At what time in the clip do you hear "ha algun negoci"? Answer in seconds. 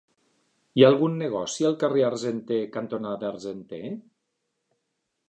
0.85-1.67